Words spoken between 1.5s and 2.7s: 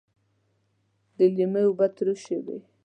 اوبه ترشی وي